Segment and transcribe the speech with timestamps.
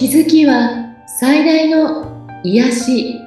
[0.00, 3.20] 気づきは最大の癒し。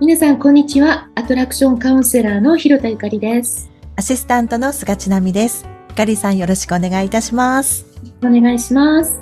[0.00, 1.08] 皆さんこんにちは。
[1.14, 3.70] アトラクションカウンセラーの広田ゆかりです。
[3.94, 5.64] アシスタントの菅千奈美です。
[5.90, 7.86] ゆかりさんよろしくお願いいたします。
[8.24, 9.20] お願いします。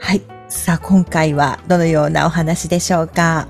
[0.00, 0.22] はい。
[0.48, 3.46] さあ今回はどのようなお話でしょうか？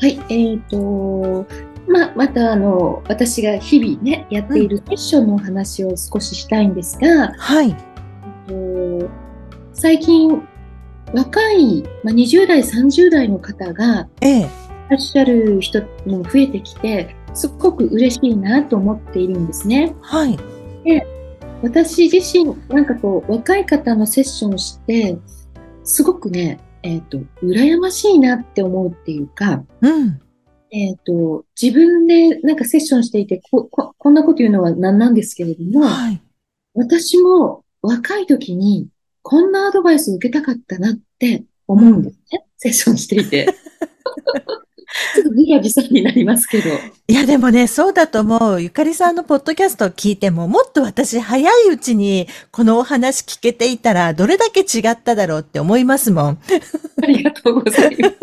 [0.00, 0.20] はい。
[0.28, 1.46] えっ、ー、と
[1.86, 7.76] まあ、またあの私が日々ねやっているセッションのお話を少ししたいんですが、はい、
[9.72, 10.42] 最近
[11.12, 14.42] 若い、まあ、20代30代の方がい
[14.88, 19.94] らっしゃる人も増えてきてすごく嬉しいなと思っているんですね。
[20.00, 20.38] はい、
[20.84, 21.06] で
[21.62, 25.18] 私自身なんかこう若い方のセッションをして
[25.82, 30.20] すごくねえっ、ー、と羨ましいなって思うっていうか、うん、
[30.74, 36.20] えっ、ー、と、自分でなんかセッションしていてこ、ここんなこと言うのは何なんですけれども、はい、
[36.74, 38.88] 私も若い時に
[39.22, 42.22] こんなアドバイスを受けたかったなって思うんですね。
[42.32, 43.54] うん、セッションしていて。
[45.14, 46.70] ちょっと自画自賛になりますけど。
[47.08, 48.62] いや、でもね、そうだと思う。
[48.62, 56.38] ゆかりさんのポッドキャストを聞いても、もっと私早いうちにこのお話聞けていたら、どれだけ違っただろうって思いますもん。
[57.02, 58.14] ありがとうございます。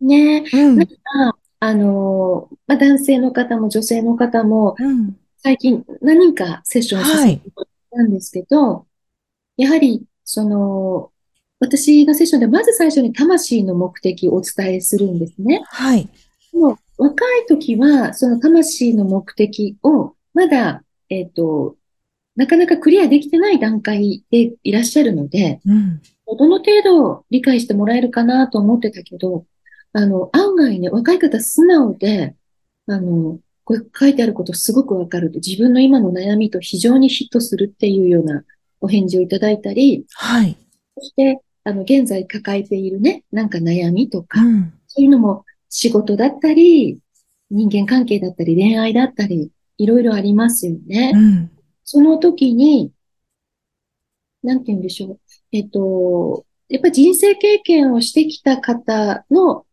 [0.00, 0.94] ね、うん、なんか、
[1.64, 4.76] あの、まあ、男性の方も女性の方も、
[5.38, 7.42] 最近何人かセッションさせて
[7.90, 8.84] たんですけど、は
[9.56, 11.10] い、やはり、その、
[11.60, 15.62] 私のセッションでまず最初に魂の目的をお伝えするんですね。
[15.64, 16.06] はい。
[16.52, 21.76] もう若い時は、その魂の目的を、まだ、えっ、ー、と、
[22.36, 29.46] なかなかクリアできてない段階でいらっしゃるので、うん、どの程度理解してもらえるかなと思ってたけど、
[29.94, 32.34] あの、案外ね、若い方素直で、
[32.86, 38.44] あの、これ書いてあることすごくわかると、自分の今の悩みと非常にヒットするっていうような
[38.80, 40.56] お返事をいただいたり、はい。
[40.98, 47.00] そして、あの、現在抱えているね、なんか悩みとか、うん、そういうのも仕事だったり、
[47.50, 51.12] 人間関係だったり、恋愛だったり、いろいろありますよね。
[51.14, 51.50] うん、
[51.84, 52.92] その時に、
[54.42, 55.20] なんて言うんでしょう。
[55.52, 59.64] えっと、やっぱ人生経験をしてきた方の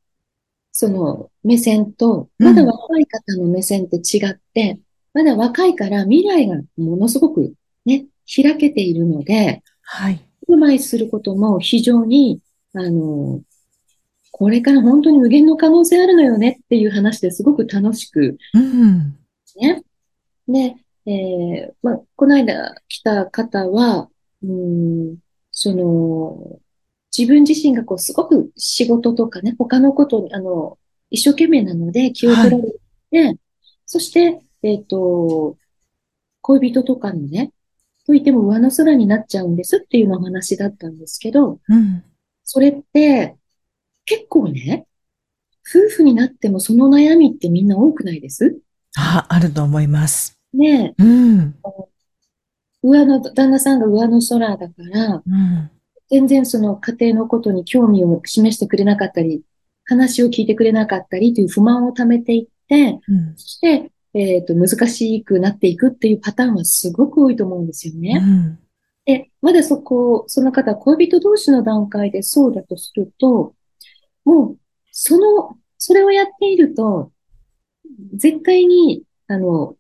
[0.72, 4.80] その目線と、まだ若い方の目線って違って、
[5.14, 7.54] うん、まだ若いから未来がものすごく
[7.86, 10.26] ね、開けているので、はい。
[10.48, 12.40] うまいすることも非常に、
[12.74, 13.42] あの、
[14.32, 19.18] これから本当に無限の可能性あるのよねっていう話ですごく楽しく、うん。
[19.58, 19.84] ね。
[20.48, 24.10] で、えー、まあ、この間来た方は、
[24.44, 25.18] うん、
[25.52, 26.60] その、
[27.16, 30.78] 自分自身がこう、すごく仕事とかね、他のことに、あの、
[31.10, 32.64] 一生懸命なので気を取られ
[33.12, 33.40] て、はい、
[33.86, 35.58] そして、えっ、ー、と、
[36.42, 37.52] 恋人とかのね、
[38.06, 42.04] といても上の空になっちゃうんですっていうのお話だったんですけど、うん、
[42.44, 43.36] それって
[44.06, 44.88] 結構ね、
[45.70, 48.58] 夫婦になってもその悩みってみんな多くないです？
[48.98, 50.38] あ、あると思います。
[50.54, 51.04] ねえ。
[51.04, 51.56] うん。
[52.84, 55.72] 上の、旦那さんが上の空だから、うん、
[56.12, 59.44] 全然その家庭のことに興味を示してくれなかったり、
[59.86, 68.22] 話を聞いてくれなかったりという不満を溜めていって、うん、そして、えっ、ー、と、難しくなっていくっていうパターンはすごく多いと思うんですよね。
[68.22, 68.60] うん、
[69.06, 73.56] で、まだそこ、その方、恋人同士の段階でそうだとすると、
[74.26, 74.58] もう、
[74.92, 77.12] その、それをやっていると、
[78.14, 79.78] 絶対に、あの、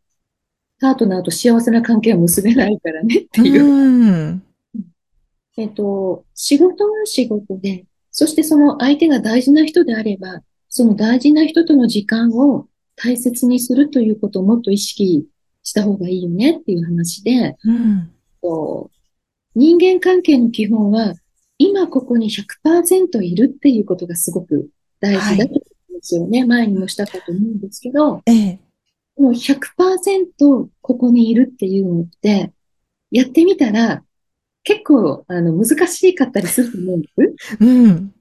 [0.79, 3.65] パートナーと幸せな関係は結べないからねっていう。
[3.65, 4.43] うん
[5.57, 15.25] えっと、仕事は仕事で、そしてその相手が大事な人であれば、その大事な人との時間を大切にするということをもっと意識
[15.63, 18.11] した方がいいよねっていう話で、うん、
[19.55, 21.13] 人間関係の基本は、
[21.57, 24.69] 今ここに100%いるっていうことがすごく
[24.99, 26.39] 大事だと思うんですよね。
[26.39, 28.59] はい、前にもしたかと思うんですけど、ええ、
[29.17, 32.51] もう100%ここにいるっていうのって、
[33.11, 34.03] やってみたら
[34.63, 37.57] 結構、あの、難しかったりすると思うんです。
[37.59, 38.13] うん。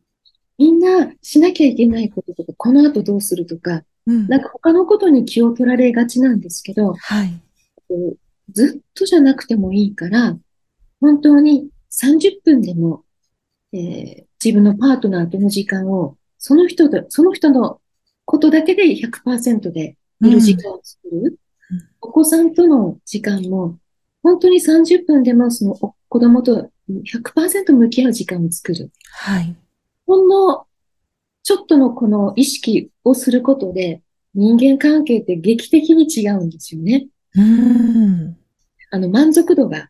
[0.59, 7.33] みんなしなきゃいけないこととか、この後どうするとか、うん、なんか他のことに気を取られがちなんですけど、はい。
[8.53, 10.37] ずっとじゃなくてもいいから、
[11.01, 13.05] 本当に30分でも、
[13.73, 17.81] えー、自分のパートナーとの時間を、その人で、その人の
[18.25, 21.39] ことだけで100%でいる時間を作る。
[21.71, 23.79] うん、お子さんとの時間も、
[24.23, 28.91] 本当に30分でもその子供と100%向き合う時間を作る。
[29.13, 29.57] はい。
[30.07, 30.67] ほんの、
[31.45, 34.03] ちょっとのこの意識をすることで、
[34.35, 37.07] 人間関係って劇的に違うんですよね。
[37.37, 38.37] うん。
[38.91, 39.89] あの、満足度が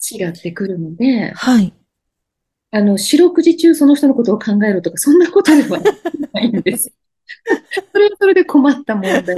[0.00, 1.72] 違ってくるので、はい。
[2.72, 5.80] あの、四六時中その人のことを考えるとか、そんなことでは
[6.32, 6.94] ないんですよ。
[7.92, 9.36] それはそれで困った問題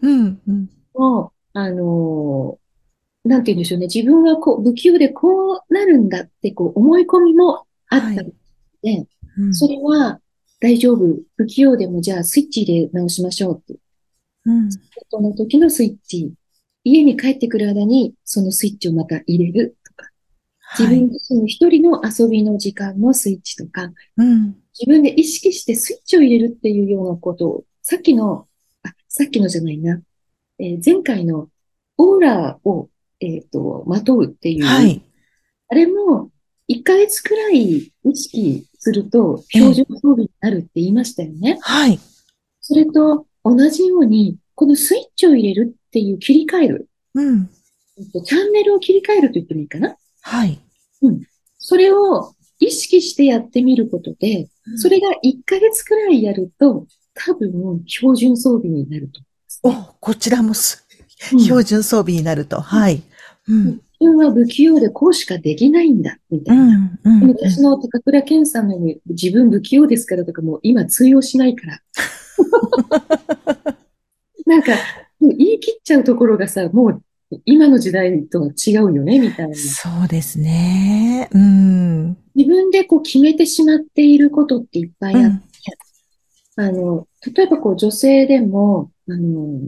[0.00, 0.40] うん。
[0.46, 0.70] うん。
[0.94, 2.59] を、あの、
[3.24, 3.86] なんて言うんでしょうね。
[3.86, 8.30] 自分はこう、不器用でこうなるんだって、こう、思い込みもあったの
[8.82, 9.06] で、
[9.36, 9.54] うん。
[9.54, 10.20] それは
[10.60, 11.18] 大丈夫。
[11.36, 13.80] 不器用でも、じゃあスイッチで直しましょうって。
[14.46, 14.70] うん。
[15.10, 16.32] その時のスイッチ。
[16.82, 20.10] 家に帰ってくる間に、そのスイッチをまた入れるとか。
[20.78, 21.00] 自はい。
[21.00, 24.56] 分自身の一人の遊びの時間のスイッチとか、うん。
[24.78, 28.46] 自分で意識してスイッチを入れるっていうようなことを、さっきの、
[28.82, 30.00] あ、さっきのじゃないな、
[30.58, 31.48] えー前回の
[31.98, 32.88] オーラを、
[33.20, 35.02] えっと、まとうっていう、はい。
[35.68, 36.30] あれも、
[36.68, 41.58] 1ヶ月くらい意識すると、ええ標準装備になるって言いましたよね。
[41.60, 41.98] はい。
[42.60, 47.50] それと同じように、このスイッチを入れるっていう切り替える、うん。
[47.98, 49.96] えっとチャンネルを切り替えると言ってもいいかな。
[50.22, 50.60] はい。
[51.58, 59.20] それを意識してやってみることで、それが1ヶ月くらいやると、多分標準装備になると
[59.62, 60.86] お、こちらもす
[61.32, 61.44] 思う。
[61.44, 62.60] 標準装備になると。
[62.60, 63.02] はい。
[63.48, 63.80] うん。
[64.00, 66.78] 自分は不器用でこうしかできないんだ、みたういな。
[66.78, 66.98] ん。
[67.04, 67.20] うん。
[67.20, 71.80] 昔の高倉健さんのように自分不器用ですからとかもう今通用しないから。
[74.46, 74.72] なんか、
[75.20, 77.02] 言い切っちゃうところがさ、もう
[77.44, 79.54] 今の時代とは違うよね、みたいな。
[79.54, 81.28] そうですね。
[81.32, 82.16] うん。
[82.34, 85.46] 自分でこう決めてしまっていることっていっぱいあって、
[86.56, 86.64] うん。
[86.64, 89.60] あの、例えばこう女性でも、あの、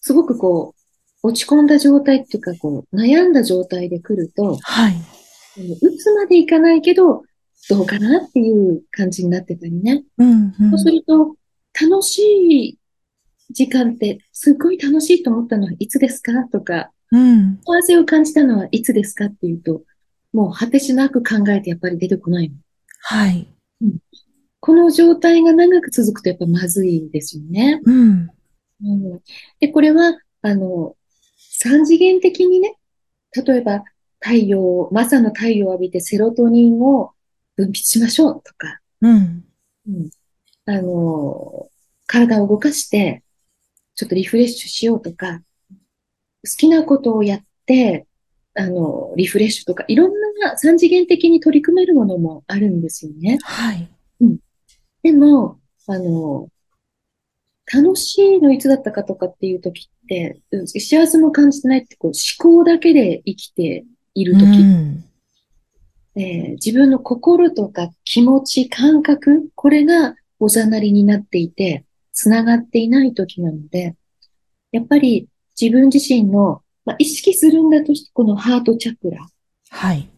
[0.00, 0.83] すごくこう、
[1.24, 4.92] 落ち込んだ状態っていうか、こう、悩んだ状態で来ると、はい。
[4.92, 7.22] あのうつまでいかないけど、
[7.70, 10.04] どうかなっていう感じになってたりね。
[10.18, 10.54] うん。
[10.60, 11.34] うんそうすると、
[11.80, 12.78] 楽しい
[13.50, 17.58] 時間って、すっごい楽しいと思ったのはいつですかとか、うん。
[17.64, 19.82] 幸せを感じたのはいつですかっていうと、
[20.34, 22.56] もう果てしなく考えてやっぱり出てこないの。
[23.00, 23.48] はい。
[24.60, 27.80] この状態が長く続くとやっぱまずいですよね。
[27.82, 28.28] うん。
[28.82, 29.20] うん、
[29.60, 30.96] で、これは、あの、
[31.66, 32.76] 三次元的にね、
[33.34, 33.84] 例えば
[34.20, 37.12] 太陽、朝の太陽を浴びてセロトニンを
[37.56, 39.44] 分泌しましょうとか、うん。
[39.88, 40.10] うん、
[40.66, 41.70] あの、
[42.06, 43.22] 体を動かして、
[43.94, 45.40] ちょっとリフレッシュしようとか、
[46.46, 48.06] 好きなことをやって、
[48.54, 53.38] あの、リフレッシュとか、いろんな三次元的に取り組めるものもあるんですよね。
[53.42, 53.88] はい。
[55.02, 56.50] でも、あの、
[57.72, 63.84] 楽しいのいつだったかとかっていう時って、うん幸せも感じてないってこう思考だけで生きて
[64.14, 65.04] いる時、うん。
[66.16, 73.96] えー自分の心とか気持ち、感覚、これがおざなりになっていて、つながっていない時なので、
[74.70, 75.28] やっぱり
[75.60, 79.26] 自分自身の、まあ、意識するんだとして、このハートチャクラ、
[79.70, 80.08] はい。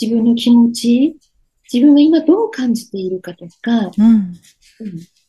[0.00, 1.16] 自分の気持ち、
[1.72, 4.04] 自分が今どう感じているかとか、うん。
[4.06, 4.34] うん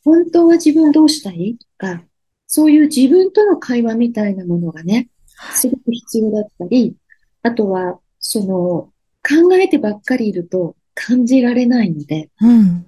[0.06, 1.58] 本当は自分どうしたい？
[1.60, 2.04] とか、
[2.48, 5.10] そういう自分との会話みたいなものがね、
[5.54, 6.96] すごく必要だったり、
[7.42, 8.92] あとは、その、
[9.28, 12.68] 考えてばっかりいると感じられないので、うん。
[12.68, 12.86] 思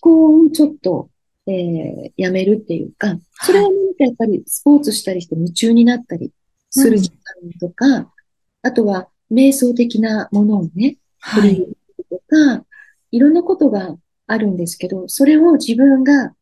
[0.00, 1.10] 考をちょっと、
[1.46, 6.32] えーやめるっていうか、それは何かやっぱりスポーツしたりして夢中になったり
[6.70, 7.18] する時間
[7.58, 8.10] とか、
[8.62, 11.42] あとは瞑想的なものをね、はい。
[11.42, 11.76] 取り入れる
[12.08, 12.64] とか、
[13.10, 16.32] いろんなことがあるんですけど、それを自分が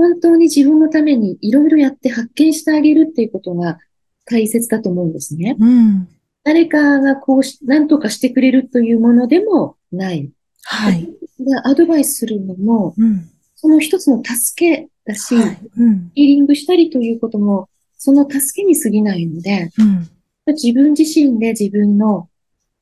[0.00, 3.78] 本当に自分のためにいろいろやって発見してあげるっていうことが
[4.24, 5.56] 大切だと思うんですね。
[5.60, 6.08] うん。
[6.42, 10.30] 誰かがこうし、何とかしてくれるというものでもない。
[10.62, 11.04] はい。
[11.38, 13.28] でアドバイスするのも、うん。
[13.56, 15.58] その一つの助けだし、はい。
[15.76, 16.10] うん。
[16.14, 20.08] ヒーリングしたりということも、その助けに過ぎないので、うん。
[20.54, 22.30] 自分自身で自分の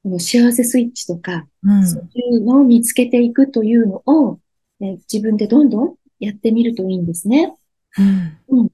[0.05, 1.85] この幸せスイッチとか、うん。
[1.85, 4.39] そういうのを見つけていくというのを、
[4.81, 7.55] え自分でどんどんやってみるといいんですね。
[8.49, 8.67] うん。
[8.67, 8.73] だ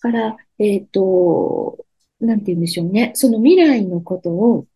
[0.00, 1.84] から、えっと、
[2.20, 3.12] なんて言うんでしょうね。
[3.14, 4.66] その未来のことを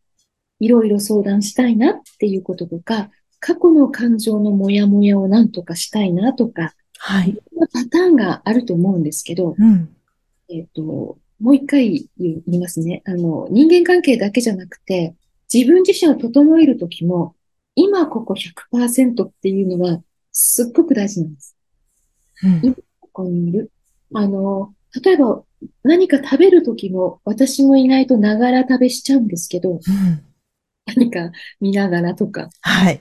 [0.61, 7.35] いろいろ相談したいなっていうこととか、過去の感情のモヤモヤをなんとかしたいなとか、はいい。
[7.35, 9.95] ろんなパターンがあると思うんですけど、うん。
[10.49, 10.83] えっと、
[11.40, 13.02] もう一回言いますね。
[13.05, 15.14] あの、人間関係だけじゃなくて、
[15.52, 17.35] 自分自身を整えるときも、
[17.75, 20.02] 今ここ100%っていうのは、
[20.33, 21.55] すっごく大事なんです。
[22.43, 22.75] うん。
[23.00, 23.71] ここにいる。
[24.14, 25.43] あの、例えば、
[25.83, 29.81] 何か食べるときも、私もいないとながら食べしちゃうんですけど、うん。
[30.87, 32.49] 何か見ながらとか。
[32.61, 33.00] はい。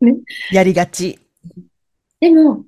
[0.00, 0.16] ね。
[0.50, 1.18] やりがち。
[2.20, 2.64] でも、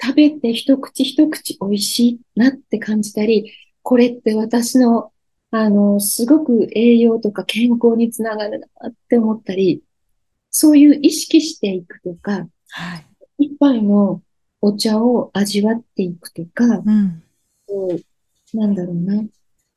[0.00, 5.12] 食べて一口一口美味しいなって感じたり、これって私の
[5.54, 9.82] あの、すごく栄養とか健康につながるなって思ったり、
[10.50, 13.06] そういう意識していくとか、はい。
[13.38, 14.22] 一杯の
[14.62, 17.22] お茶を味わっていくとか、うん。
[18.54, 19.24] なんだろうな。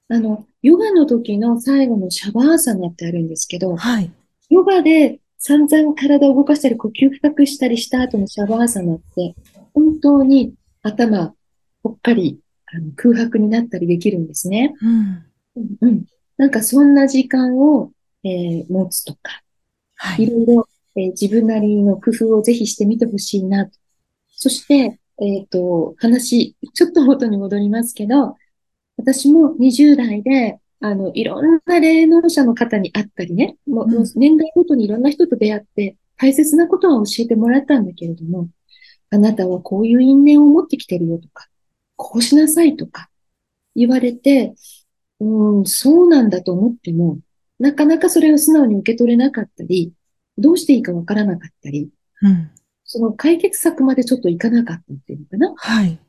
[0.10, 4.12] あの、ヨガの時の最後のシャバーサナってあるんですけど、はい。
[4.50, 9.36] ヨガで散々体を動かしたり呼吸深くしたりした後のシャバーサナって、
[9.74, 11.34] 本当に頭
[11.82, 14.76] ぽっかりあの空白になったりできるんですね。
[14.82, 15.26] うん。
[15.56, 16.06] うんうん。
[16.38, 17.92] なんかそんな時間を、
[18.24, 19.42] えー持つとか、
[19.96, 20.30] はいい。
[20.30, 23.72] ろいろ、えー自分なりの工夫をぜひしてみてほしいなと。
[24.46, 28.36] そして、えっと、話、ちょっと元に戻りますけど、
[28.96, 38.50] 私も20代で、あの、いろんな霊能者の方に会ったりね、もううん年代ごとにいろんな人と出会って、大切なことは教えてもらったんだけれども、
[39.10, 41.48] あなたはこういう因縁を持ってきてるよとか、
[41.96, 43.10] こうしなさいとか
[43.74, 44.54] 言われて、
[45.22, 47.18] うーん、そうなんだと思っても、
[47.58, 49.92] なかなかそれを素直に受け取れなかったり、
[50.38, 51.90] どうしていいかわからなかったり、
[52.22, 52.52] うん。
[52.86, 55.54] その解決策までちょっといかなかったっていうのかな。
[55.58, 56.00] はい。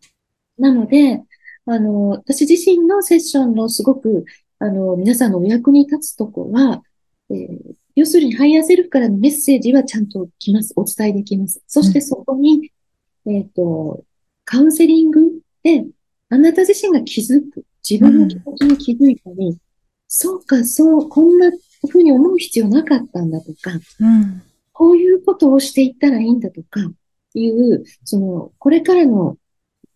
[0.58, 1.22] なので、
[1.66, 4.24] あの、私自身のセッションのすごく、
[4.58, 6.82] あの、皆さんのお役に立つとこは、
[7.30, 10.74] えー要するに higher self からのメッセージはちゃんと来ます。
[10.76, 11.62] お伝えできます。
[11.66, 12.70] そしてそこに、
[13.26, 14.04] えっと、
[14.44, 15.86] カウンセリングで、
[16.28, 19.56] あなた自身が気づく、自分の気持ちに気づいたり、
[20.08, 21.50] そうか、そう、こんな
[21.88, 24.42] 風に思う必要なかったんだとか、うん。
[24.76, 26.80] こういうことをしていったらいいんだとか
[27.32, 29.38] いう、その、これからの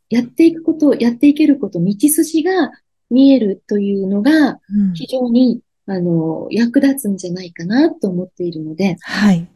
[0.09, 2.73] やっていくこと、やっていけること、道筋が
[3.11, 4.95] 見えるというのがうん。
[4.95, 9.47] 非常に、あの、役立つんじゃないかなと思っているので、はい。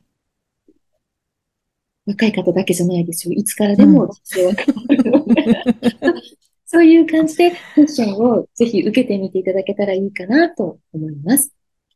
[2.04, 3.32] 若い方だけじゃないですよ。
[3.32, 5.64] いつからでも人生は変わるので、
[6.66, 11.50] そういう感じでセッションをぜひ受けてみていただけたらいいかなと思います。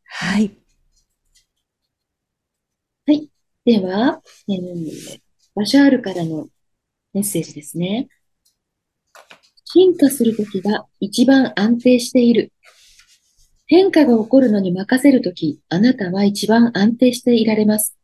[0.05, 0.51] はい。
[3.69, 5.21] では、えー
[5.55, 6.49] バシャールからの
[7.13, 8.09] メッセージですね。
[9.67, 12.51] 進化するときが一番安定している。
[13.67, 17.95] 変化が起こるのに任せるとき、あなたは一番安定していられます。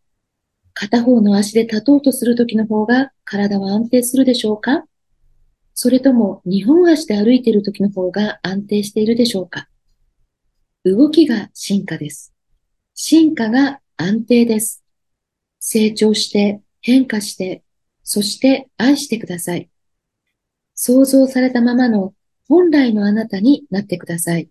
[0.74, 4.84] 片方の足で立とうとするときの方が体は安定するでしょうか？
[5.72, 9.68] それとも二本足で歩いているときの方が安定しているでしょうか？
[10.84, 12.34] 動きが進化です。
[12.92, 14.83] 進化が安定です。
[15.66, 17.62] 成長して、変化して、
[18.02, 19.70] そして愛してください。
[20.74, 22.12] 想像されたままの
[22.46, 24.50] 本来のあなたになってください。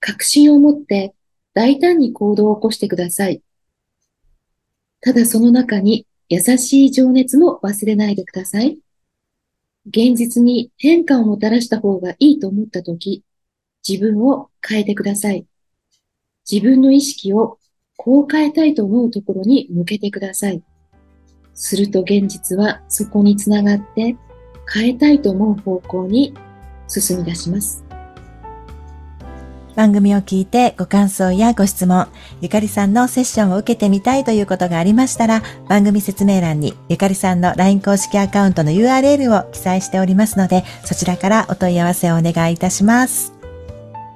[0.00, 1.14] 確信を持って
[1.54, 3.40] 大胆に行動を起こしてください。
[5.00, 8.80] ただその中に優しい情熱も忘れないでください。
[9.86, 13.22] 現実に変化をもたらした方がいいと思ったとき、
[13.88, 15.46] 自分を変えてください。
[16.50, 17.59] 自分の意識を
[18.02, 20.62] こう変えたいと思うところに向けてください。
[21.52, 24.16] すると現実はそこにつながって
[24.72, 26.32] 変えたいと思う方向に
[26.88, 27.84] 進み出します。
[29.76, 32.08] 番組を聞いてご感想やご質問、
[32.40, 43.34] ゆかりさんのセッションを受けてみたいということがありましたら、番組説明欄にゆかりさんの LINE 公式アカウントの URL を記載しておりますので、そちらからお問い合わせをお願いいたします。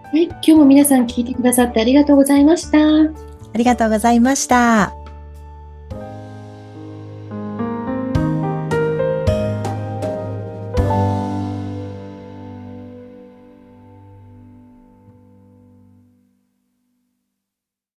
[0.04, 3.33] はい、今日も皆さん聞いてくださってありがとうございました。
[3.54, 5.03] ありがとうございました。